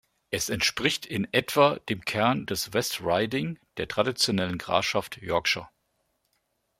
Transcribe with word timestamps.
Es 0.31 0.49
entspricht 0.49 1.05
in 1.05 1.31
etwa 1.31 1.77
dem 1.77 2.01
Kern 2.03 2.47
des 2.47 2.73
West 2.73 3.01
Riding 3.01 3.59
der 3.77 3.87
traditionellen 3.87 4.57
Grafschaft 4.57 5.17
Yorkshire. 5.17 5.69